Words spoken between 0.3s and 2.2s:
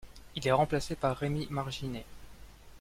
Il est remplacé par Rémy Marginet.